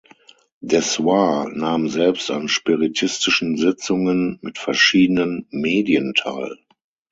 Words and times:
Dessoir 0.63 1.49
nahm 1.49 1.87
selbst 1.87 2.31
an 2.31 2.47
spiritistischen 2.47 3.57
Sitzungen 3.57 4.39
mit 4.41 4.57
verschiedenen 4.57 5.45
Medien 5.51 6.15
teil. 6.15 6.57